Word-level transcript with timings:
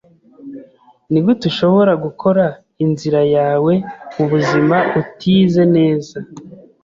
Nigute 1.11 1.43
ushobora 1.51 1.93
gukora 2.05 2.45
inzira 2.85 3.21
yawe 3.35 3.73
mubuzima 4.15 4.77
utize 5.01 5.63
neza? 5.75 6.15